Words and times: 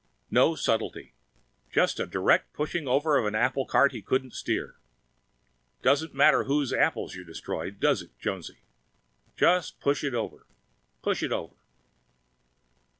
No 0.31 0.55
subtlety! 0.55 1.13
Just 1.69 1.99
a 1.99 2.07
direct 2.07 2.53
pushing 2.53 2.87
over 2.87 3.27
an 3.27 3.35
applecart 3.35 3.91
he 3.91 4.01
couldn't 4.01 4.33
steer! 4.33 4.77
Doesn't 5.83 6.15
matter 6.15 6.45
whose 6.45 6.73
apples 6.73 7.13
you 7.13 7.23
destroy, 7.23 7.69
does 7.69 8.01
it, 8.01 8.17
Jonesy? 8.17 8.61
Just 9.37 9.79
push 9.79 10.03
it 10.03 10.15
over 10.15 10.47
push 11.03 11.21
it 11.21 11.31
over! 11.31 11.53